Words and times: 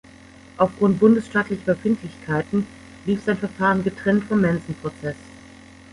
Aufgrund 0.57 0.99
bundesstaatlicher 0.99 1.75
Befindlichkeiten 1.75 2.65
lief 3.05 3.23
sein 3.23 3.37
Verfahren 3.37 3.83
getrennt 3.83 4.23
vom 4.23 4.41
Manson-Prozess. 4.41 5.15